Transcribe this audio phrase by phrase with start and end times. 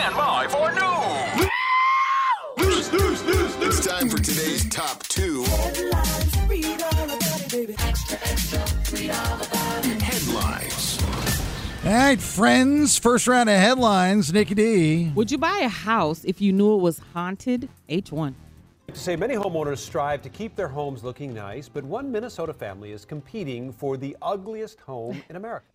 [0.00, 0.80] Stand by for news.
[3.62, 5.44] It's time for today's top two
[10.00, 11.02] headlines.
[11.84, 12.98] All right, friends.
[12.98, 14.32] First round of headlines.
[14.32, 15.12] Nikki D.
[15.14, 17.68] Would you buy a house if you knew it was haunted?
[17.90, 18.32] H1.
[18.88, 22.92] To say many homeowners strive to keep their homes looking nice, but one Minnesota family
[22.92, 25.69] is competing for the ugliest home in America.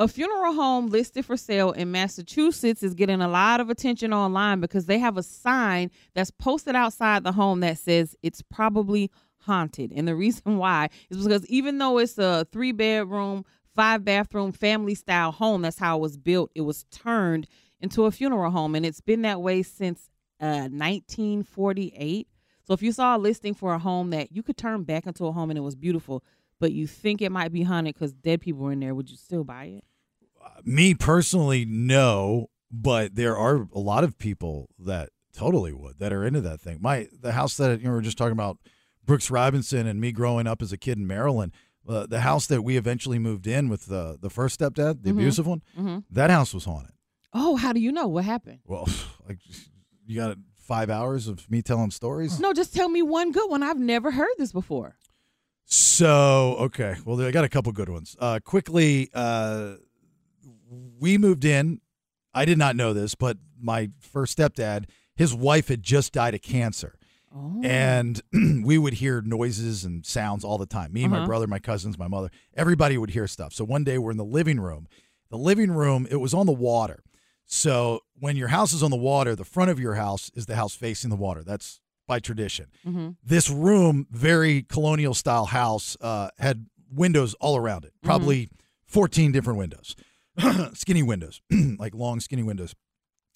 [0.00, 4.58] A funeral home listed for sale in Massachusetts is getting a lot of attention online
[4.58, 9.92] because they have a sign that's posted outside the home that says it's probably haunted.
[9.94, 13.44] And the reason why is because even though it's a three bedroom,
[13.76, 17.46] five bathroom, family style home, that's how it was built, it was turned
[17.78, 18.74] into a funeral home.
[18.74, 20.08] And it's been that way since
[20.40, 22.26] uh, 1948.
[22.66, 25.26] So if you saw a listing for a home that you could turn back into
[25.26, 26.24] a home and it was beautiful,
[26.58, 29.18] but you think it might be haunted because dead people were in there, would you
[29.18, 29.84] still buy it?
[30.64, 36.24] Me personally, no, but there are a lot of people that totally would that are
[36.24, 36.78] into that thing.
[36.80, 38.58] My the house that you know, we were just talking about,
[39.04, 41.52] Brooks Robinson and me growing up as a kid in Maryland.
[41.88, 45.14] Uh, the house that we eventually moved in with the the first stepdad, the Mhm.
[45.16, 46.04] abusive one, Mhm.
[46.10, 46.92] that house was haunted.
[47.32, 48.60] Oh, how do you know what happened?
[48.66, 48.86] Well,
[49.28, 49.38] like
[50.06, 52.38] you got five hours of me telling stories.
[52.38, 53.62] No, just tell me one good one.
[53.62, 54.96] I've never heard this before.
[55.64, 58.16] So okay, well I got a couple good ones.
[58.18, 59.74] Uh, quickly, uh,
[60.70, 61.80] we moved in.
[62.32, 64.84] I did not know this, but my first stepdad,
[65.16, 66.94] his wife had just died of cancer,
[67.34, 67.60] Oh.
[67.62, 68.20] and
[68.64, 70.92] we would hear noises and sounds all the time.
[70.92, 71.26] Me, my Uh-huh.
[71.26, 73.52] brother, my cousins, my mother, everybody would hear stuff.
[73.52, 74.86] So one day we're in the living room.
[75.30, 77.02] The living room it was on the water.
[77.46, 80.56] So when your house is on the water, the front of your house is the
[80.56, 81.42] house facing the water.
[81.44, 83.16] That's by tradition Mhm.
[83.22, 88.48] this room, very colonial style house, uh, had windows all around it, probably
[88.86, 89.94] 14 different windows,
[90.74, 91.40] skinny windows,
[91.78, 92.74] like long, skinny windows.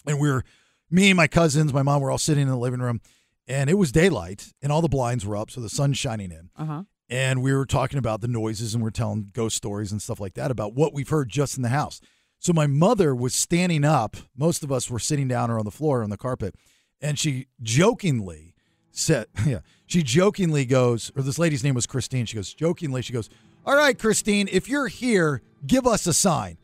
[0.07, 0.45] And we were,
[0.91, 3.01] me and my cousins, my mom were all sitting in the living room,
[3.47, 6.51] and it was daylight, and all the blinds were up, so the sun's shining in.
[6.57, 6.83] Uh huh.
[7.11, 10.21] And we were talking about the noises, and we are telling ghost stories and stuff
[10.21, 12.01] like that about what we've heard just in the house.
[12.39, 14.17] So my mother was standing up.
[14.37, 16.55] Most of us were sitting down or on the floor on the carpet,
[17.01, 18.55] and she jokingly
[18.91, 22.25] said, "Yeah." She jokingly goes, or this lady's name was Christine.
[22.25, 23.03] She goes jokingly.
[23.03, 23.29] She goes,
[23.67, 26.57] "All right, Christine, if you're here, give us a sign."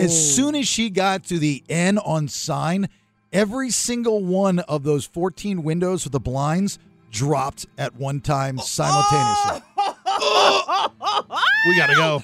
[0.00, 0.34] As oh.
[0.34, 2.88] soon as she got to the N on sign,
[3.32, 6.78] every single one of those 14 windows with the blinds
[7.10, 9.62] dropped at one time simultaneously.
[11.66, 12.22] We gotta go.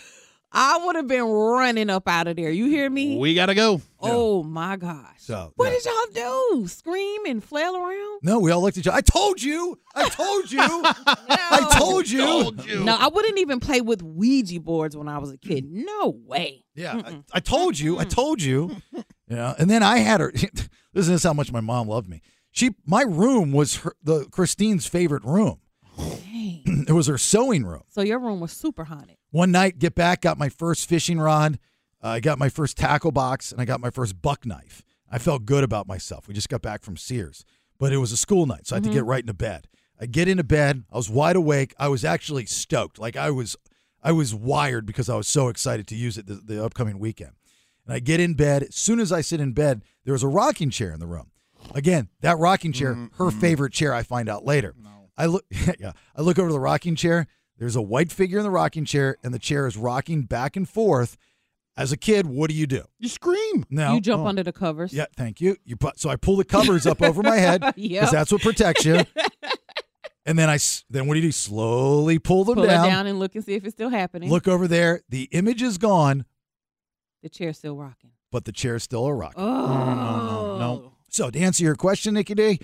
[0.55, 2.51] I would have been running up out of there.
[2.51, 3.19] You hear me?
[3.19, 3.81] We gotta go.
[4.01, 5.17] Oh my gosh.
[5.19, 5.71] So, what yeah.
[5.73, 6.69] did y'all do?
[6.69, 8.21] Scream and flail around?
[8.23, 8.99] No, we all looked at each other.
[8.99, 9.79] I told you.
[9.95, 10.61] I told you.
[10.61, 12.85] I told you.
[12.85, 15.65] No, I wouldn't even play with Ouija boards when I was a kid.
[15.65, 15.85] Mm.
[15.87, 16.65] No way.
[16.77, 17.99] Yeah, I, I told you.
[17.99, 18.77] I told you.
[19.27, 20.33] You know, and then I had her.
[20.93, 22.21] This is how much my mom loved me.
[22.53, 25.59] She, my room was her, the Christine's favorite room.
[26.89, 27.83] it was her sewing room.
[27.89, 29.17] So your room was super haunted.
[29.31, 31.59] One night, get back, got my first fishing rod.
[32.03, 34.83] uh, I got my first tackle box, and I got my first buck knife.
[35.11, 36.27] I felt good about myself.
[36.29, 37.45] We just got back from Sears,
[37.79, 39.69] but it was a school night, so I had to get right into bed.
[40.01, 40.85] I get into bed.
[40.93, 41.73] I was wide awake.
[41.79, 42.99] I was actually stoked.
[42.99, 43.57] Like I was,
[44.03, 47.33] I was wired because I was so excited to use it the, the upcoming weekend.
[47.87, 48.65] And I get in bed.
[48.65, 51.31] As soon as I sit in bed, there was a rocking chair in the room.
[51.75, 53.95] Again, that rocking chair, her favorite chair.
[53.95, 54.75] I find out later.
[55.17, 55.45] I look,
[55.79, 57.27] yeah, I look over the rocking chair.
[57.59, 60.69] There's a white figure in the rocking chair, and the chair is rocking back and
[60.69, 61.17] forth.
[61.77, 62.85] As a kid, what do you do?
[63.01, 63.65] You scream.
[63.69, 64.27] No, you jump oh.
[64.29, 64.93] under the covers.
[64.93, 65.57] Yeah, thank you.
[65.65, 68.11] You put so I pull the covers up over my head because Yep.
[68.11, 69.01] that's what protects you.
[70.27, 70.59] and then I
[70.89, 71.33] then what do you do?
[71.33, 72.87] Slowly pull them Pull down.
[72.87, 74.31] it down and look and see if it's still happening.
[74.31, 75.03] Look over there.
[75.09, 76.25] The image is gone,
[77.25, 78.11] the chair's still rocking.
[78.31, 79.35] but the chair's still a rock.
[79.37, 80.57] Oh.
[80.61, 80.93] no.
[81.11, 82.61] So to answer your question, Nikki D,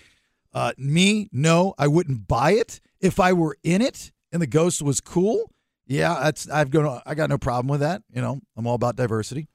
[0.53, 2.81] uh, me, no, I wouldn't buy it.
[3.01, 5.51] If I were in it and the ghost was cool,
[5.87, 8.03] yeah, that's I've got I got no problem with that.
[8.13, 9.49] You know, I'm all about diversity.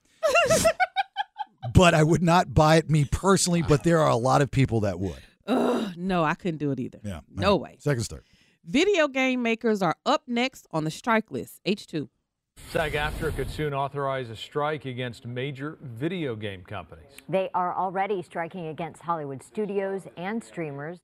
[1.74, 3.62] but I would not buy it me personally.
[3.62, 5.20] But there are a lot of people that would.
[5.46, 7.00] Ugh, no, I couldn't do it either.
[7.04, 7.76] Yeah, No way.
[7.78, 8.24] Second start.
[8.64, 11.60] Video game makers are up next on the strike list.
[11.66, 11.86] H2.
[11.92, 12.08] SAG
[12.76, 17.06] AFTRA could soon authorize a strike against major video game companies.
[17.26, 20.98] They are already striking against Hollywood studios and streamers.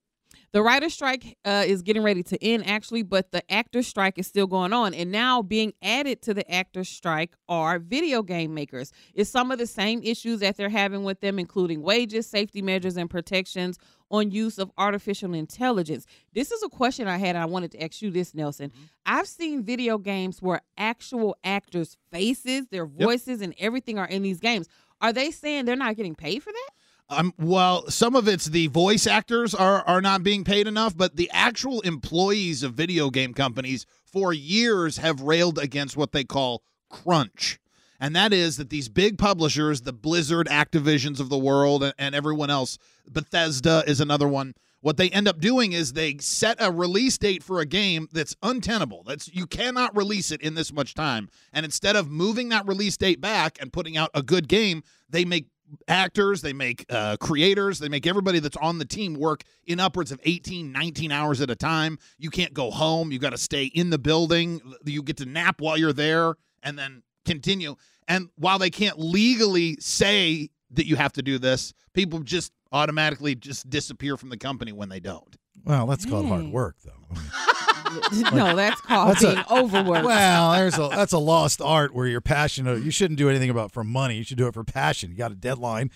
[0.52, 4.26] The writer's strike uh, is getting ready to end, actually, but the actor's strike is
[4.26, 4.94] still going on.
[4.94, 8.93] And now being added to the actor's strike are video game makers.
[9.14, 12.96] It's some of the same issues that they're having with them, including wages, safety measures,
[12.96, 13.79] and protections
[14.11, 16.06] on use of artificial intelligence.
[16.34, 18.70] This is a question I had, and I wanted to ask you this, Nelson.
[19.06, 24.38] I've seen video games where actual actors' faces, their voices, and everything are in these
[24.38, 24.69] games.
[25.00, 26.70] Are they saying they're not getting paid for that?
[27.08, 31.16] Um, well, some of it's the voice actors are are not being paid enough, but
[31.16, 36.62] the actual employees of video game companies for years have railed against what they call
[36.90, 37.58] crunch.
[38.00, 42.14] And that is that these big publishers, the Blizzard, Activisions of the world, and, and
[42.14, 42.76] everyone else,
[43.08, 44.55] Bethesda is another one.
[44.81, 48.34] What they end up doing is they set a release date for a game that's
[48.43, 49.05] untenable.
[49.05, 51.28] That's you cannot release it in this much time.
[51.52, 55.25] And instead of moving that release date back and putting out a good game, they
[55.25, 55.46] make
[55.88, 60.12] actors, they make uh, creators, they make everybody that's on the team work in upwards
[60.12, 61.98] of 18, 19 hours at a time.
[62.19, 63.12] You can't go home.
[63.12, 64.60] You got to stay in the building.
[64.84, 67.76] You get to nap while you're there and then continue.
[68.08, 73.34] And while they can't legally say that you have to do this, people just automatically
[73.34, 75.36] just disappear from the company when they don't.
[75.64, 77.20] Well, that's called hard work, though.
[78.35, 80.05] no, that's called That's a- being overworked.
[80.05, 82.83] Well, there's a that's a lost art where you're passionate.
[82.83, 84.17] You shouldn't do anything about for money.
[84.17, 85.11] You should do it for passion.
[85.11, 85.91] You got a deadline.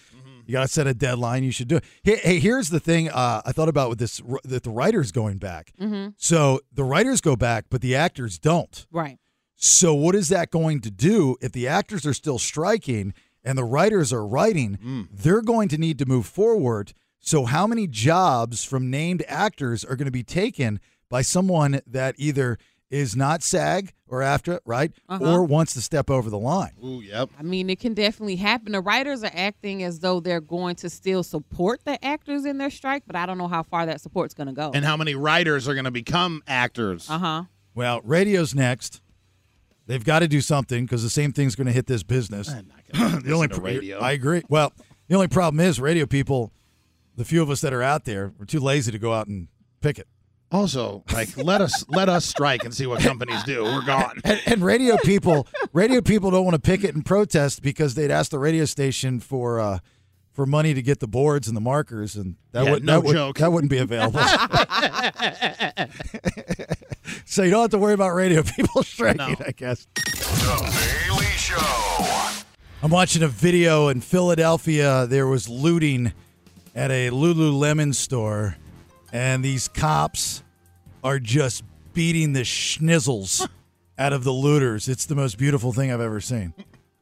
[0.46, 1.42] You got to set a deadline.
[1.42, 1.84] You should do it.
[2.04, 3.08] Hey, hey here's the thing.
[3.08, 5.72] Uh, I thought about with this that the writers going back.
[5.78, 8.86] hmm So the writers go back, but the actors don't.
[8.92, 9.18] Right.
[9.56, 13.12] So what is that going to do if the actors are still striking
[13.42, 15.08] and the writers are writing?
[15.10, 16.92] They're going to need to move forward.
[17.18, 22.14] So how many jobs from named actors are going to be taken by someone that
[22.18, 22.58] either
[22.90, 25.32] is not SAG or AFTRA, it, right, Uh-huh.
[25.34, 26.70] or wants to step over the line?
[26.84, 27.28] Ooh, yep.
[27.38, 28.70] I mean, it can definitely happen.
[28.72, 32.70] The writers are acting as though they're going to still support the actors in their
[32.70, 34.70] strike, but I don't know how far that support's going to go.
[34.72, 37.10] And how many writers are going to become actors?
[37.10, 37.42] Uh huh.
[37.74, 39.00] Well, radio's next.
[39.86, 42.46] They've got to do something because the same thing's going to hit this business.
[42.92, 43.98] the only to radio.
[43.98, 44.42] I agree.
[44.48, 44.72] Well,
[45.08, 46.52] the only problem is radio people,
[47.16, 49.48] the few of us that are out there, we're too lazy to go out and
[49.80, 50.06] pick it.
[50.56, 53.62] Also, like let us let us strike and see what companies do.
[53.62, 54.20] We're gone.
[54.24, 58.30] And, and radio people, radio people don't want to picket and protest because they'd ask
[58.30, 59.78] the radio station for uh,
[60.32, 63.06] for money to get the boards and the markers, and that Yeah, would no that
[63.06, 63.38] would, joke.
[63.38, 64.20] that wouldn't be available.
[67.26, 69.46] so you don't have to worry about radio people striking, No.
[69.46, 69.86] I guess.
[69.94, 72.44] The Bailey Show.
[72.82, 75.06] I'm watching a video in Philadelphia.
[75.06, 76.12] There was looting
[76.74, 78.56] at a Lululemon store,
[79.12, 80.42] and these cops
[81.04, 83.48] are just beating the schnizzles
[83.98, 84.88] out of the looters.
[84.88, 86.52] It's the most beautiful thing I've ever seen.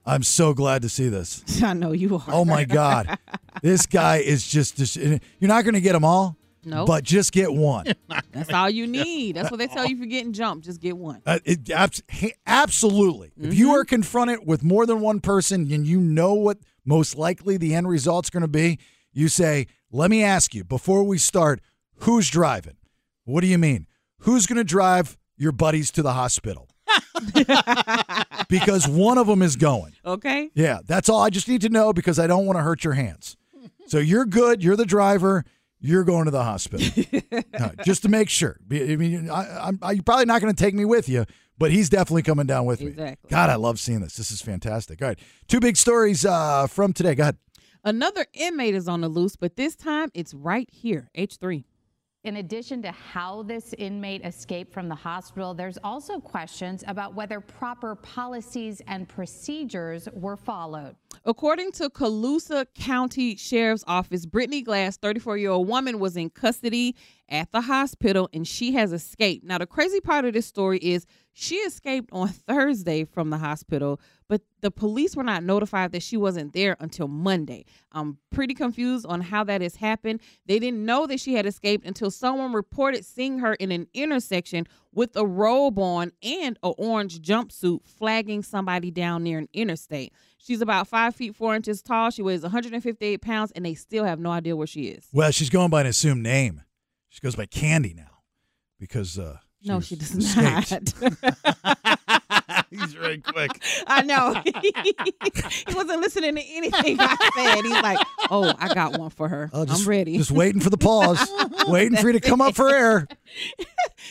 [0.06, 1.42] I'm so glad to see this.
[1.62, 2.24] I know you are.
[2.28, 3.18] Oh my God.
[3.62, 6.86] this guy is just, just you're not going to get them all, Nope.
[6.86, 7.86] but just get one.
[8.32, 9.36] That's all you need.
[9.36, 10.66] That's what they tell you for getting jumped.
[10.66, 11.22] Just get one.
[11.24, 12.02] Uh, it, abs-
[12.46, 13.32] absolutely.
[13.40, 17.56] If you are confronted with more than one person and you know what most likely
[17.56, 18.78] the end result's going to be,
[19.12, 21.60] you say, "Let me ask you before we start,
[22.00, 22.76] who's driving?"
[23.24, 23.86] What do you mean?
[24.20, 26.68] Who's going to drive your buddies to the hospital?
[28.48, 29.92] because one of them is going.
[30.04, 30.50] Okay.
[30.54, 32.94] Yeah, that's all I just need to know because I don't want to hurt your
[32.94, 33.36] hands.
[33.86, 34.62] So you're good.
[34.62, 35.44] You're the driver.
[35.80, 36.86] You're going to the hospital
[37.54, 38.58] Uh, just to make sure.
[38.70, 41.24] I mean, I, I'm, I, you're probably not going to take me with you,
[41.58, 42.88] but he's definitely coming down with me.
[42.88, 43.28] Exactly.
[43.28, 44.16] God, I love seeing this.
[44.16, 45.02] This is fantastic.
[45.02, 47.14] All right, two big stories uh, from today.
[47.14, 47.36] Go ahead.
[47.84, 51.10] Another inmate is on the loose, but this time it's right here.
[51.16, 51.64] H3.
[52.24, 57.38] In addition to how this inmate escaped from the hospital, there's also questions about whether
[57.38, 60.96] proper policies and procedures were followed.
[61.26, 66.96] According to Colusa County Sheriff's Office, Brittany Glass, 34 year old woman, was in custody
[67.28, 69.44] at the hospital and she has escaped.
[69.44, 74.00] Now, the crazy part of this story is she escaped on Thursday from the hospital,
[74.28, 77.64] but the police were not notified that she wasn't there until Monday.
[77.92, 80.20] I'm pretty confused on how that has happened.
[80.46, 84.66] They didn't know that she had escaped until someone reported seeing her in an intersection
[84.92, 90.12] with a robe on and a orange jumpsuit flagging somebody down near an interstate.
[90.38, 92.10] She's about five feet four inches tall.
[92.10, 95.08] She weighs 158 pounds, and they still have no idea where she is.
[95.12, 96.60] Well, she's going by an assumed name.
[97.14, 98.22] She goes by Candy now
[98.80, 101.00] because uh, no, she does escaped.
[101.00, 102.00] not.
[102.70, 103.52] He's very quick.
[103.86, 104.34] I know.
[104.44, 107.64] he wasn't listening to anything I said.
[107.64, 109.48] He's like, "Oh, I got one for her.
[109.54, 111.24] Just, I'm ready." Just waiting for the pause,
[111.68, 113.06] waiting for you to come up for air.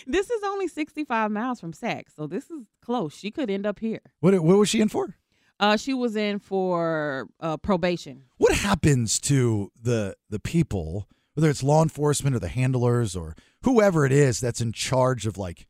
[0.08, 3.14] this is only 65 miles from Sac, so this is close.
[3.14, 4.00] She could end up here.
[4.22, 5.18] What, what was she in for?
[5.60, 8.24] Uh, she was in for uh, probation.
[8.38, 14.06] What happens to the the people, whether it's law enforcement or the handlers or whoever
[14.06, 15.68] it is that's in charge of like,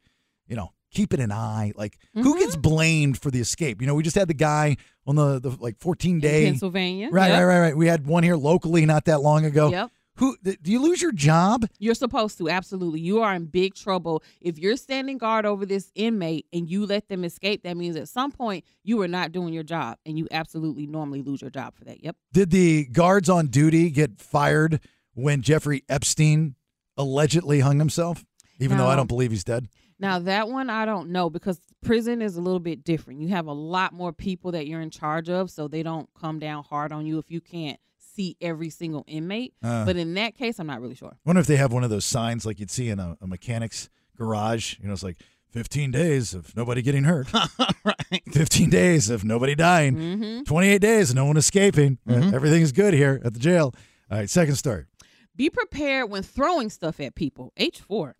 [0.48, 1.74] you know, keeping an eye?
[1.76, 2.24] Like, Mm-hmm.
[2.28, 3.82] who gets blamed for the escape?
[3.82, 4.78] You know, we just had the guy
[5.08, 6.46] on the the like 14 In day.
[6.46, 7.10] Pennsylvania.
[7.12, 7.38] Right, Yep.
[7.40, 7.78] right, right, right.
[7.78, 9.70] We had one here locally not that long ago.
[9.72, 9.92] Yep.
[10.18, 11.66] Who th- do you lose your job?
[11.80, 13.00] You're supposed to, absolutely.
[13.00, 14.22] You are in big trouble.
[14.42, 18.08] If you're standing guard over this inmate and you let them escape, that means at
[18.08, 21.74] some point you are not doing your job and you absolutely normally lose your job
[21.76, 22.04] for that.
[22.04, 22.16] Yep.
[22.32, 24.82] Did the guards on duty get fired
[25.14, 26.56] when Jeffrey Epstein
[26.98, 28.24] allegedly hung himself?
[28.60, 29.68] Even though I don't believe he's dead.
[30.00, 33.20] Now that one I don't know because prison is a little bit different.
[33.22, 36.40] You have a lot more people that you're in charge of, so they don't come
[36.40, 37.80] down hard on you if you can't
[38.16, 39.54] see every single inmate.
[39.64, 39.86] Uh.
[39.86, 41.10] but in that case, I'm not really sure.
[41.14, 43.28] I wonder if they have one of those signs like you'd see in a, a
[43.28, 44.76] mechanic's garage.
[44.80, 45.18] You know, it's like
[45.52, 47.28] 15 days of nobody getting hurt.
[47.84, 48.22] right.
[48.32, 49.96] 15 days of nobody dying.
[49.96, 50.44] Mm-hmm.
[50.44, 51.98] 28 days of no one escaping.
[52.08, 52.34] Uh, Mhm.
[52.34, 53.74] Everything's good here at the jail.
[54.12, 54.86] All right, second story.
[55.36, 57.52] Be prepared when throwing stuff at people.
[57.60, 58.14] H4.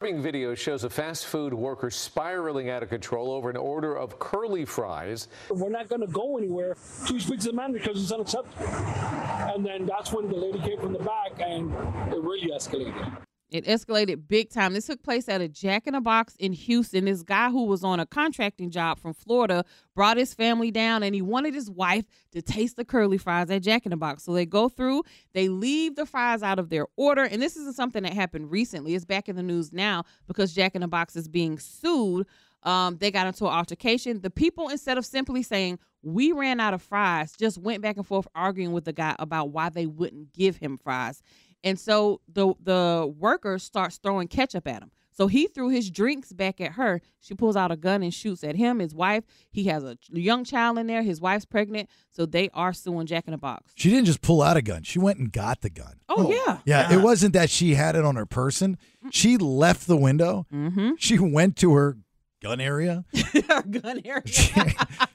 [0.00, 4.18] Disturbing video shows a fast food worker spiraling out of control over an order of
[4.18, 5.28] curly fries.
[5.48, 8.66] We're not going to go anywhere till he speaks to the manager because it's unacceptable.
[8.66, 11.72] And then that's when the lady came from the back and
[12.12, 13.16] it really escalated.
[13.50, 14.74] It escalated big time.
[14.74, 17.06] This took place at a Jack in a Box in Houston.
[17.06, 19.64] This guy who was on a contracting job from Florida
[19.94, 23.62] brought his family down and he wanted his wife to taste the curly fries at
[23.62, 24.24] Jack in a Box.
[24.24, 25.02] So they go through,
[25.32, 27.22] they leave the fries out of their order.
[27.22, 28.94] And this isn't something that happened recently.
[28.94, 32.26] It's back in the news now because Jack in a Box is being sued.
[32.64, 34.20] Um, they got into an altercation.
[34.20, 38.06] The people, instead of simply saying, we ran out of fries, just went back and
[38.06, 41.22] forth arguing with the guy about why they wouldn't give him fries.
[41.64, 44.90] And so the the worker starts throwing ketchup at him.
[45.18, 47.00] So he threw his drinks back at her.
[47.18, 49.24] She pulls out a gun and shoots at him, his wife.
[49.50, 51.02] He has a young child in there.
[51.02, 51.90] His wife's pregnant.
[52.12, 53.72] So they are suing Jack in the Box.
[53.74, 54.84] She didn't just pull out a gun.
[54.84, 55.98] She went and got the gun.
[56.08, 56.58] Oh, yeah.
[56.64, 58.78] Yeah, it wasn't that she had it on her person.
[59.10, 60.46] She left the window.
[60.54, 60.90] Mm-hmm.
[60.98, 61.96] She went to her
[62.42, 63.04] gun area.
[63.70, 64.22] gun area.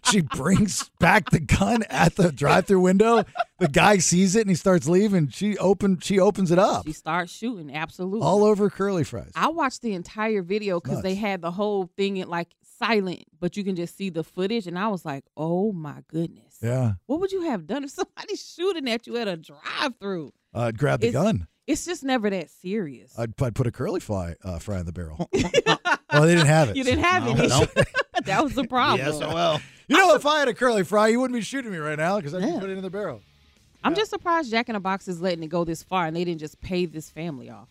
[0.10, 3.24] She brings back the gun at the drive-through window.
[3.60, 5.30] The guy sees it and he starts leaving.
[5.30, 7.74] She open she opens it up She starts shooting.
[7.76, 8.22] Absolutely.
[8.22, 9.32] all over curly fries.
[9.36, 12.50] I watched the entire video because they had the whole thing in like
[12.80, 14.68] silent, but you can just see the footage.
[14.68, 16.58] And I was like, oh my goodness.
[16.62, 16.94] Yeah.
[17.08, 20.34] What would you have done if somebody's shooting at you at a drive through?
[20.54, 21.48] I'd grab the It's- gun.
[21.66, 23.18] It's just never that serious.
[23.18, 25.30] I'd, I'd put a curly fry uh, fry in the barrel.
[26.14, 26.76] well, they didn't have it.
[26.78, 27.48] You didn't have No, any.
[27.48, 27.66] no.
[28.26, 29.06] that was the problem.
[29.06, 29.60] Yes, well.
[29.88, 32.18] You know, if I had a curly fry, you wouldn't be shooting me right now
[32.18, 33.22] because I just put it in the barrel.
[33.84, 36.24] I'm just surprised Jack in the Box is letting it go this far and they
[36.24, 37.68] didn't just pay this family off.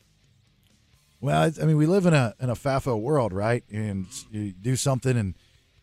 [1.20, 3.62] Well, I mean, we live in a in a FAFO world, right?
[3.72, 5.34] And you do something and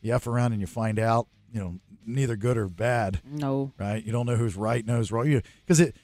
[0.02, 3.22] you f around and you find out, you know, neither good or bad.
[3.26, 3.72] No.
[3.80, 4.04] Right?
[4.04, 5.28] You don't know who's right, and who's wrong.
[5.28, 5.96] You because it.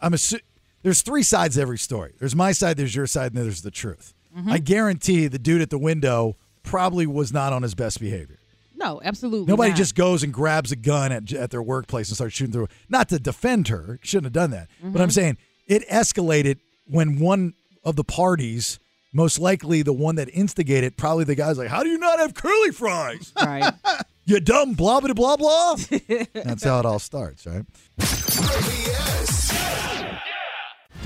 [0.00, 0.40] I'm assu-
[0.82, 2.14] There's three sides to every story.
[2.18, 4.14] There's my side, there's your side, and then there's the truth.
[4.36, 4.50] Mhm.
[4.50, 8.38] I guarantee the dude at the window probably was not on his best behavior.
[8.76, 9.46] No, absolutely.
[9.46, 9.78] Nobody not.
[9.78, 12.68] just goes and grabs a gun at, at their workplace and starts shooting through.
[12.90, 14.68] Not to defend her, shouldn't have done that.
[14.82, 15.12] But I'm Mhm.
[15.12, 18.78] saying it escalated when one of the parties,
[19.14, 22.34] most likely the one that instigated, probably the guy's like, "How do you not have
[22.34, 23.32] curly fries?
[23.40, 23.72] Right.
[24.26, 25.76] you dumb blah blah blah blah."
[26.34, 27.64] That's how it all starts, right?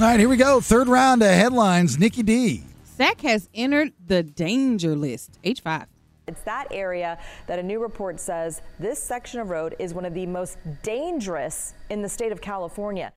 [0.01, 0.61] All right, here we go.
[0.61, 1.99] Third round of headlines.
[1.99, 2.65] Nikki D.
[3.01, 5.39] SAC has entered the danger list.
[5.43, 5.87] H5.
[6.29, 10.13] It's that area that a new report says this section of road is one of
[10.13, 13.15] the most dangerous in the state of California.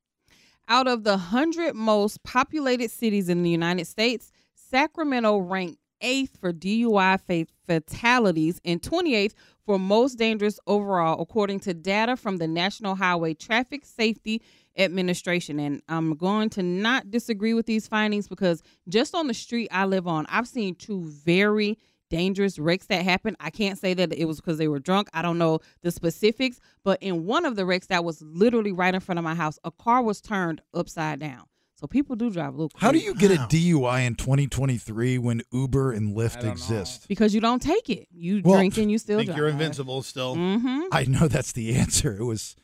[0.70, 6.54] Out of the 100 most populated cities in the United States, Sacramento ranked eighth for
[6.54, 9.34] DUI fa- fatalities and 28th
[9.66, 14.42] for most dangerous overall, according to data from the National Highway Traffic Safety
[14.78, 15.60] Administration.
[15.60, 19.86] And I'm going to not disagree with these findings because just on the street I
[19.86, 21.78] live on, I've seen two very
[22.10, 23.36] dangerous wrecks that happened.
[23.40, 25.10] I can't say that it was because they were drunk.
[25.14, 28.94] I don't know the specifics, but in one of the wrecks that was literally right
[28.94, 31.46] in front of my house, a car was turned upside down.
[31.76, 35.42] So people do drive a little How do you get a DUI in 2023 when
[35.52, 37.08] Uber and Lyft exist?
[37.10, 38.08] Because you don't take it.
[38.12, 39.38] You Well, drink and you still think drive.
[39.38, 40.36] you're invincible still.
[40.36, 40.82] Mm-hmm.
[40.94, 42.16] I know that's the answer.
[42.16, 42.56] It was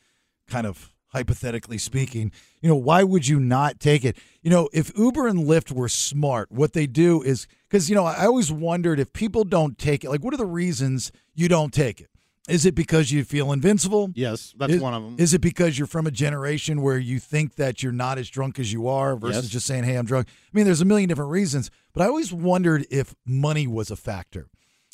[0.48, 2.32] kind of hypothetically speaking.
[2.60, 4.16] You know, why would you not take it?
[4.42, 8.04] You know, if Uber and Lyft were smart, what they do is because, you know,
[8.04, 11.72] I always wondered if people don't take it, like, what are the reasons you don't
[11.72, 12.08] take it?
[12.48, 14.10] Is it because you feel invincible?
[14.14, 15.16] Yes, that's Is- one of them.
[15.18, 18.58] Is it because you're from a generation where you think that you're not as drunk
[18.58, 19.52] as you are versus Yes.
[19.52, 20.26] just saying, hey, I'm drunk?
[20.28, 23.96] I mean, there's a million different reasons, but I always wondered if money was a
[23.96, 24.48] factor.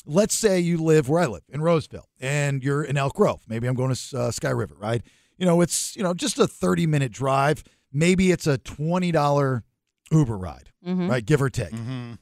[0.05, 3.41] Let's say you live where I live in Roseville and you're in Elk Grove.
[3.47, 5.01] Maybe I'm going to uh, Sky River, right?
[5.37, 7.63] You know, it's, you know, just a 30 minute drive.
[7.93, 9.63] Maybe it's a $20
[10.11, 11.09] Uber ride, Mhm.
[11.09, 11.25] right?
[11.25, 11.73] Give or take.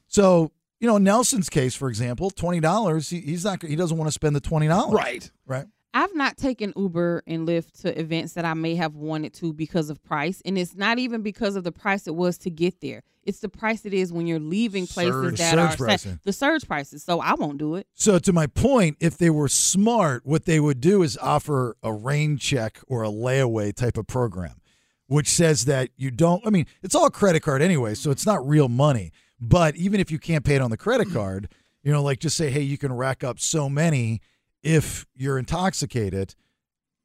[0.08, 4.12] So, you know, Nelson's case, for example, $20, he, he's not, he doesn't want to
[4.12, 4.92] spend the $20.
[4.94, 5.30] Right.
[5.46, 5.66] Right.
[5.96, 9.90] I've not taken Uber and Lyft to events that I may have wanted to because
[9.90, 13.02] of price, and it's not even because of the price it was to get there.
[13.24, 16.20] It's the price it is when you're leaving places Surge- that surge are pricing.
[16.26, 17.02] the surge prices.
[17.02, 17.88] So I won't do it.
[17.94, 21.94] So to my point, if they were smart, what they would do is offer a
[21.94, 24.60] rain check or a layaway type of program,
[25.08, 26.46] which says that you don't.
[26.46, 29.14] I mean, it's all credit card anyway, so it's not real money.
[29.40, 31.48] But even if you can't pay it on the credit card,
[31.84, 34.20] you know, like just say, hey, you can rack up so many
[34.66, 36.36] if you're intoxicated.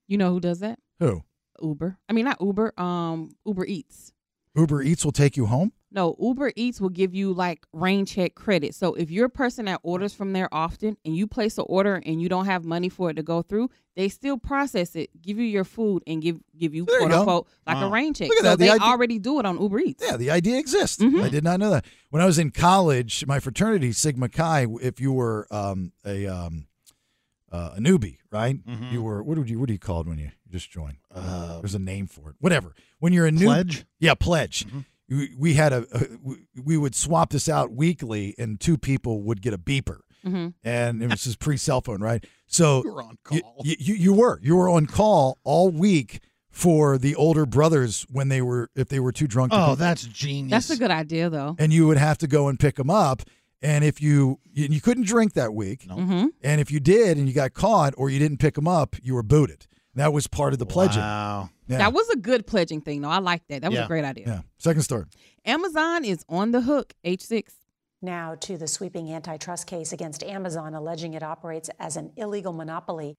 [0.09, 0.79] You know who does that?
[0.99, 1.23] Who?
[1.63, 1.99] Uber.
[2.09, 2.73] I mean, not Uber.
[2.81, 4.13] Um, Uber Eats.
[4.57, 5.73] Uber Eats will take you home.
[5.93, 8.75] No, Uber Eats will give you like rain check credit.
[8.75, 12.01] So if you're a person that orders from there often and you place an order
[12.05, 15.37] and you don't have money for it to go through, they still process it, give
[15.39, 17.19] you your food, and give give you quote go.
[17.19, 18.29] unquote like a rain check.
[18.29, 18.59] Look at so that.
[18.59, 20.05] The they idea- already do it on Uber Eats.
[20.05, 21.03] Yeah, the idea exists.
[21.03, 21.21] Mm-hmm.
[21.23, 21.85] I did not know that.
[22.11, 26.67] When I was in college, my fraternity, Sigma Chi, if you were um, a um,
[27.51, 28.57] uh, a newbie, right?
[28.65, 28.93] Mhm.
[28.93, 30.97] You were what would you what do you call it when you just join?
[31.15, 32.37] There's a name for it.
[32.41, 32.75] Whatever.
[32.99, 33.85] When you're a new Pledge?
[33.99, 34.67] yeah, pledge.
[35.09, 39.23] We, we had a, a we- we would swap this out weekly, and two people
[39.25, 40.55] would get a beeper, Mhm.
[40.63, 42.25] and it was just pre cell phone, right?
[42.47, 43.57] So You were on call.
[43.65, 46.21] You, you, you were you were on call all week
[46.53, 49.51] for the older brothers when they were if they were too drunk.
[49.53, 50.51] to Oh, pick- that's genius.
[50.69, 51.57] That's a good idea though.
[51.59, 53.23] and you would have to go and pick them up.
[53.63, 56.27] And if you you, you couldn't drink that week, Mm-hmm.
[56.43, 59.15] and if you did and you got caught or you didn't pick them up, you
[59.15, 59.67] were booted.
[59.97, 61.03] That was part of the pledging.
[61.03, 61.51] Wow.
[61.69, 61.79] Yeah.
[61.79, 63.09] That was a good pledging thing, though.
[63.11, 63.63] I like that.
[63.63, 63.85] That was Yeah.
[63.85, 64.25] a great idea.
[64.27, 64.41] yeah.
[64.59, 65.05] Second story.
[65.45, 66.95] Amazon is on the hook.
[67.05, 67.43] H6.
[68.03, 73.17] Now to the sweeping antitrust case against Amazon, alleging it operates as an illegal monopoly.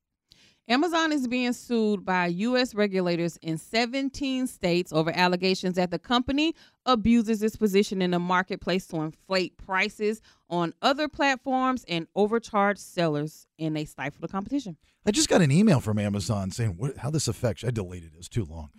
[0.71, 2.73] Amazon is being sued by U.S.
[2.73, 8.87] regulators in 17 states over allegations that the company abuses its position in the marketplace
[8.87, 14.77] to inflate prices on other platforms and overcharge sellers, and they stifle the competition.
[15.05, 17.63] I just got an email from Amazon saying what, how this affects.
[17.63, 17.67] you.
[17.67, 18.13] I deleted it.
[18.13, 18.69] It was too long.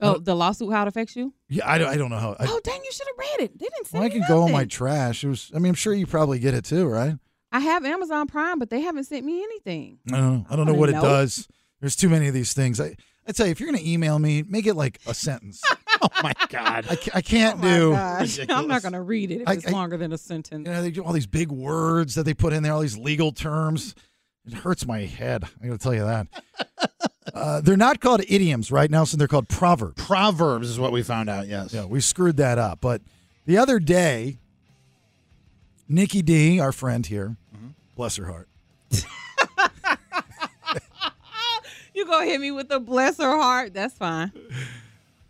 [0.00, 1.34] Oh, the lawsuit, how it affects you?
[1.48, 2.36] Yeah, I don't, I don't know how.
[2.38, 3.58] I, oh, dang, you should have read it.
[3.58, 5.24] They didn't say well, I can go on my trash.
[5.24, 5.50] It was.
[5.52, 7.16] I mean, I'm sure you probably get it too, right?
[7.52, 9.98] I have Amazon Prime, but they haven't sent me anything.
[10.12, 10.46] I don't know.
[10.50, 11.46] I don't know wanna what it does.
[11.80, 12.80] There's too many of these things.
[12.80, 15.62] I I tell you, if you're gonna email me, make it like a sentence.
[16.02, 16.86] oh my god.
[16.90, 17.94] I, I can't Oh do.
[18.52, 20.66] I'm not going to read it if I- it's I- longer than a sentence.
[20.66, 22.96] You know, they do all these big words that they put in there, all these
[22.98, 23.94] legal terms.
[24.44, 25.44] It hurts my head.
[25.62, 26.26] I got to tell you that.
[27.34, 30.02] uh, they're not called idioms right now, so they're called proverbs.
[30.04, 31.46] Proverbs is what we found out.
[31.46, 31.72] Yes.
[31.72, 32.80] Yeah, we screwed that up.
[32.80, 33.02] But
[33.46, 34.38] the other day,
[35.88, 37.36] Nikki D, our friend here.
[37.94, 38.48] Bless her heart,
[41.94, 43.74] You gonna hit me with a bless her heart?
[43.74, 44.32] That's fine.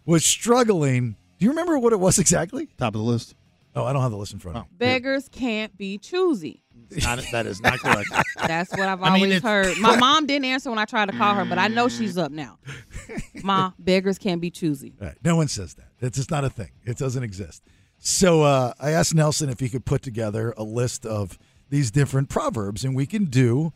[0.07, 1.17] was struggling.
[1.39, 2.69] Do you remember what it was exactly?
[2.79, 3.35] Top of the list.
[3.75, 4.69] Oh, I don't have the list in front of me.
[4.79, 6.63] Beggars can't be choosy.
[7.03, 8.09] Not- that is not correct.
[8.47, 9.77] That's what I've I mean, always it's- heard.
[9.79, 12.31] My mom didn't answer when I tried to call her, but I know she's up
[12.31, 12.59] now.
[13.43, 14.95] Ma, beggars can't be choosy.
[15.01, 15.17] Right.
[15.25, 15.89] No one says that.
[16.01, 16.71] It's just not a thing.
[16.85, 17.65] It doesn't exist.
[17.99, 21.39] So uh, I asked Nelson if he could put together a list of
[21.73, 23.73] these different proverbs, and we can do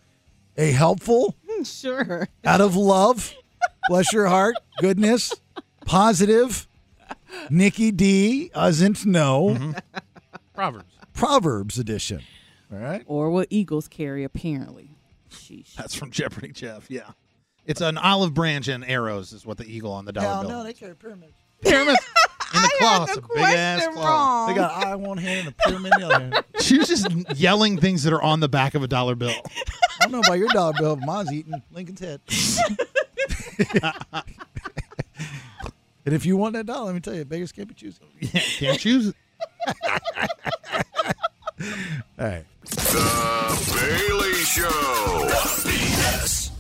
[0.59, 2.29] a helpful, Sure.
[2.45, 3.35] out of love,
[3.89, 5.33] bless your heart, goodness,
[5.87, 6.69] positive.
[7.49, 9.73] Nikki D doesn't know mm-hmm.
[10.55, 10.93] Proverbs.
[11.15, 12.21] Proverbs edition.
[12.71, 13.03] All right.
[13.07, 14.91] Or what eagles carry, apparently.
[15.31, 15.75] Sheesh.
[15.75, 16.91] That's from Jeopardy, Jeff.
[16.91, 17.11] Yeah.
[17.65, 20.59] It's an olive branch and arrows is what the eagle on the dollar bill.
[20.59, 21.33] No, they carry pyramids.
[21.63, 22.26] Pyramids in the
[22.79, 23.05] claw.
[23.05, 24.05] It's a big ass claw.
[24.07, 24.49] wrong.
[24.49, 26.45] They got eye on one hand and a pyramid in the other hand.
[26.61, 29.31] She was just yelling things that are on the back of a dollar bill.
[29.31, 32.21] I don't know about your dollar bill, but mine's eating Lincoln's head.
[36.05, 38.01] and if you want that dollar, let me tell you, beggars can't be choosy.
[38.21, 39.15] Yeah, can't choose it.
[42.19, 42.45] All right.
[42.62, 44.69] The Bailey Show.
[45.69, 46.51] BS.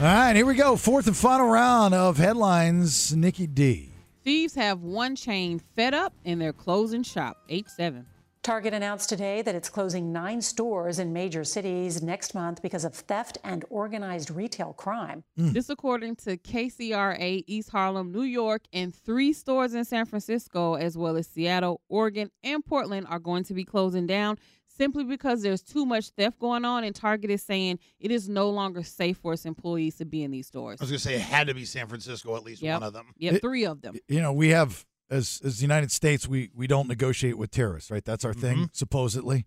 [0.00, 0.76] All right, here we go.
[0.76, 3.14] Fourth and final round of headlines.
[3.14, 3.93] Nikki D.
[4.24, 7.36] Thieves have one chain fed up and they're closing shop.
[7.50, 8.06] H7.
[8.42, 12.94] Target announced today that it's closing nine stores in major cities next month because of
[12.94, 15.24] theft and organized retail crime.
[15.36, 15.52] Hmm.
[15.52, 20.96] This according to KCRA East Harlem, New York, and three stores in San Francisco, as
[20.96, 24.38] well as Seattle, Oregon, and Portland, are going to be closing down
[24.76, 26.84] simply because there's too much theft going on.
[26.84, 30.30] And Target is saying it is no longer safe for its employees to be in
[30.30, 30.80] these stores.
[30.80, 32.80] I was going to say it had to be San Francisco, at least Yep.
[32.80, 33.06] one of them.
[33.18, 33.94] Yep, It- three of them.
[34.08, 37.90] You know, we have as as the United States, we we don't negotiate with terrorists,
[37.90, 38.04] right?
[38.04, 38.64] That's our thing, mm-hmm.
[38.72, 39.44] supposedly.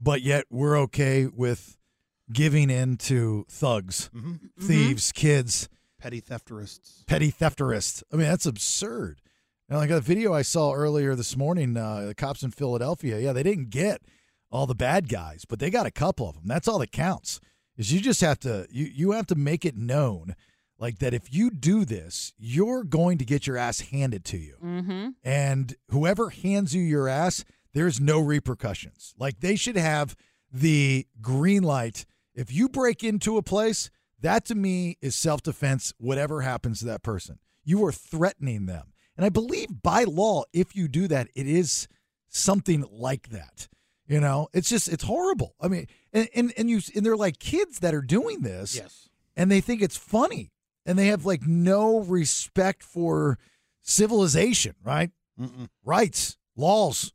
[0.00, 1.76] But yet we're okay with
[2.32, 4.32] giving in to thugs, mm-hmm.
[4.32, 4.66] Mm-hmm.
[4.66, 7.06] thieves, kids, Petty thefterists.
[7.06, 8.02] petty thefterists.
[8.12, 9.20] I mean, that's absurd.
[9.68, 13.18] You know, like a video I saw earlier this morning, uh, the cops in Philadelphia,
[13.18, 14.02] yeah, they didn't get
[14.50, 16.44] all the bad guys, but they got a couple of them.
[16.46, 17.40] That's all that counts.
[17.76, 20.34] is you just have to you you have to make it known
[20.78, 24.56] like that if you do this, you're going to get your ass handed to you.
[24.62, 25.08] Mm-hmm.
[25.24, 29.14] And whoever hands you your ass, there's no repercussions.
[29.18, 30.16] Like they should have
[30.52, 32.06] the green light.
[32.34, 36.86] If you break into a place, that to me is self defense, whatever happens to
[36.86, 37.38] that person.
[37.64, 38.92] You are threatening them.
[39.16, 41.88] And I believe by law, if you do that, it is
[42.28, 43.68] something like that.
[44.08, 45.54] You know, it's just, it's horrible.
[45.60, 48.74] I mean, and, and, and you, and they're like kids that are doing this.
[48.74, 49.08] Yes.
[49.36, 50.50] And they think it's funny
[50.86, 53.38] and they have like no respect for
[53.82, 55.10] civilization, right?
[55.40, 55.68] Mm-mm.
[55.84, 57.12] Rights, laws,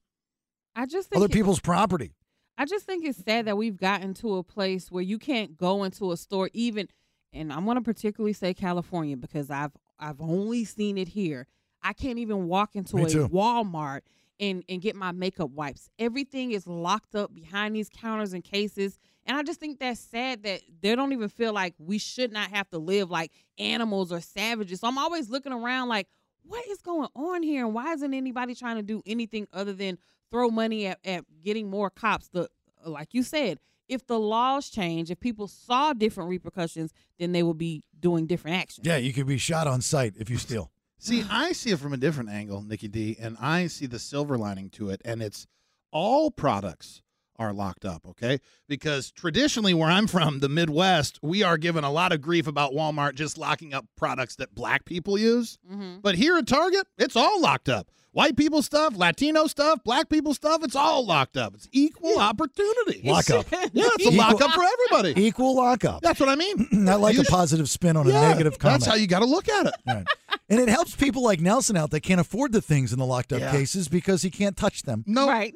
[0.75, 2.13] I just think other it- people's property.
[2.55, 5.83] I just think it's sad that we've gotten to a place where you can't go
[5.83, 6.87] into a store even
[7.33, 11.47] and I'm going to particularly say California because I've I've only seen it here.
[11.81, 13.27] I can't even walk into Me a too.
[13.29, 14.01] Walmart
[14.43, 15.89] and and get my makeup wipes.
[15.99, 18.97] Everything is locked up behind these counters and cases.
[19.25, 22.49] And I just think that's sad that they don't even feel like we should not
[22.49, 24.81] have to live like animals or savages.
[24.81, 26.07] So I'm always looking around like
[26.43, 29.97] what is going on here and why isn't anybody trying to do anything other than
[30.29, 32.49] throw money at, at getting more cops the
[32.85, 37.53] like you said if the laws change if people saw different repercussions then they will
[37.53, 40.69] be doing different actions Yeah, you could be shot on sight if you steal.
[41.03, 44.37] See, I see it from a different angle, Nikki D, and I see the silver
[44.37, 45.47] lining to it, and it's
[45.91, 47.01] all products
[47.37, 48.39] are locked up, okay?
[48.69, 52.71] Because traditionally, where I'm from, the Midwest, we are given a lot of grief about
[52.71, 55.57] Walmart just locking up products that black people use.
[55.69, 55.97] Mm-hmm.
[56.01, 57.91] But here at Target, it's all locked up.
[58.13, 61.55] White people stuff, Latino stuff, black people stuff, it's all locked up.
[61.55, 63.01] It's equal opportunity.
[63.03, 63.47] Lockup.
[63.51, 65.25] Yeah, it's a Equal- lockup for everybody.
[65.25, 66.01] Equal lockup.
[66.03, 66.67] That's what I mean.
[66.87, 68.81] I like You a should- positive spin on a Yeah, negative comment.
[68.81, 69.73] That's how you got to look at it.
[69.87, 70.05] Right.
[70.49, 73.33] And it helps people like Nelson out that can't afford the things in the locked
[73.33, 73.51] up Yeah.
[73.51, 75.03] cases because he can't touch them.
[75.07, 75.27] No.
[75.27, 75.51] right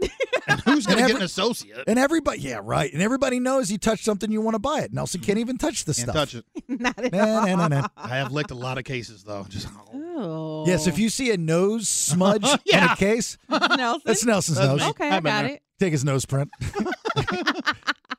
[0.48, 1.84] And who's going to get every- an associate?
[1.86, 2.91] And everybody, yeah, right.
[2.91, 4.93] And everybody knows you touch something, you want to buy it.
[4.93, 6.15] Nelson can't even touch the Can't stuff.
[6.15, 6.46] touch it.
[6.67, 7.88] not at Nah, nah, nah, nah.
[7.96, 9.46] I have licked a lot of cases though.
[9.50, 10.07] Just oh.
[10.17, 10.97] All Yes, if oh.
[10.97, 12.93] you see a nose smudge on Yeah.
[12.93, 14.01] a case, Nelson?
[14.06, 14.80] that's Nelson's That's nose.
[14.82, 14.88] me.
[14.89, 15.51] okay I've i been got there.
[15.56, 16.49] it Take his nose print.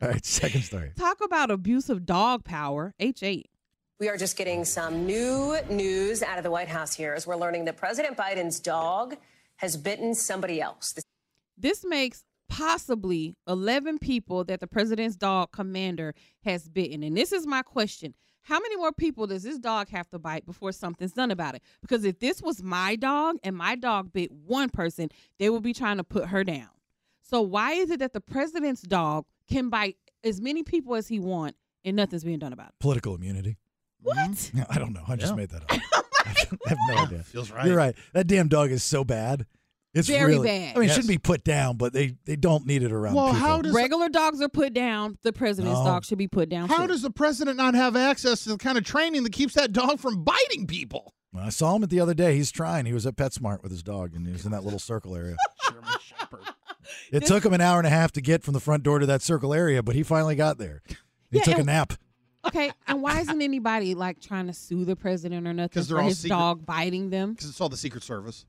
[0.00, 0.92] All right, second story.
[0.96, 3.42] talk about abuse of dog power h8
[3.98, 7.36] We are just getting some new news out of the White House here as we're
[7.36, 9.16] learning that President Biden's dog
[9.56, 10.92] has bitten somebody else.
[10.92, 11.04] This
[11.60, 17.46] this makes possibly 11 people that the president's dog commander has bitten and this is
[17.46, 21.30] my question how many more people does this dog have to bite before something's done
[21.30, 25.50] about it because if this was my dog and my dog bit one person they
[25.50, 26.68] would be trying to put her down
[27.22, 31.18] so why is it that the president's dog can bite as many people as he
[31.20, 33.56] want and nothing's being done about it Political immunity.
[34.02, 34.58] what mm-hmm.
[34.58, 35.02] Yeah, I don't know.
[35.06, 35.36] I just Yeah.
[35.36, 35.70] made that up.
[36.26, 37.22] I have no idea.
[37.22, 37.66] feels right.
[37.66, 37.94] You're right.
[38.12, 39.46] That damn dog is so bad.
[39.94, 40.76] It's Very really, bad.
[40.76, 43.28] I mean, it shouldn't be put down, but they they don't need it around Well,
[43.32, 43.40] people.
[43.40, 45.84] how does regular dogs are put down the president's No.
[45.86, 46.88] dog should be put down how too.
[46.88, 49.98] does the president not have access to the kind of training that keeps that dog
[49.98, 51.14] from biting people?
[51.32, 52.36] Well, I saw him at the other day.
[52.36, 52.84] He's trying.
[52.86, 55.36] He was at PetSmart with his dog, and he was in that little circle area.
[55.70, 56.40] German Shepherd.
[57.12, 59.06] It took him an hour and a half to get from the front door to
[59.06, 60.82] that circle area, but he finally got there.
[61.30, 61.94] He Yeah, took a nap.
[62.46, 65.96] Okay, and why isn't anybody like trying to sue the president or nothing 'Cause they're
[65.98, 67.32] for all his secret- dog biting them?
[67.32, 68.46] Because it's all the Secret Service.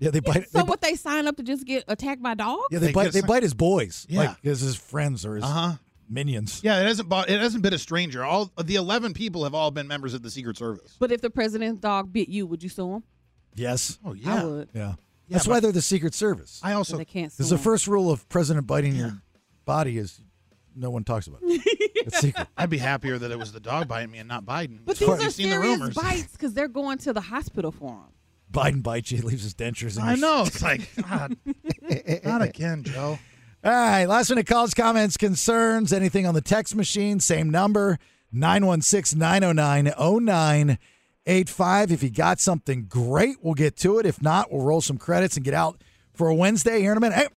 [0.00, 0.50] Yeah, they bite.
[0.50, 2.64] So they, what they sign up to just get attacked by dogs?
[2.70, 3.12] yeah, they, They bite.
[3.12, 4.20] They some- bite his boys, Yeah.
[4.20, 5.72] like as his friends or his Uh huh.
[6.08, 6.60] minions.
[6.64, 8.24] Yeah, it hasn't bought, it hasn't been a stranger.
[8.24, 10.96] All the eleven people have all been members of the Secret Service.
[10.98, 13.02] But if the president's dog bit you, would you sue him?
[13.54, 13.98] Yes.
[14.04, 14.32] Oh yeah.
[14.32, 14.44] I yeah.
[14.44, 14.68] would.
[14.74, 14.94] Yeah.
[15.28, 16.60] That's why they're the Secret Service.
[16.62, 19.22] I also they can't sue Because the first rule of president biting your
[19.64, 20.20] body is
[20.74, 21.60] no one talks about it.
[22.02, 22.48] It's secret.
[22.56, 24.78] I'd be happier that it was the dog biting me and not Biden.
[24.86, 25.94] But these are seen the serious rumors.
[25.94, 28.04] bites because they're going to the hospital for him.
[28.50, 30.44] Biden bites you, leaves his dentures in I know.
[30.46, 31.36] It's like God,
[32.24, 33.18] not again, Joe.
[33.62, 37.98] All right, last minute calls, comments, concerns, anything on the text machine, same number,
[38.32, 41.92] 916 909 0985.
[41.92, 44.06] If you got something great, we'll get to it.
[44.06, 45.82] If not, we'll roll some credits and get out
[46.14, 47.16] for a Wednesday here in a minute.
[47.16, 47.28] Hey,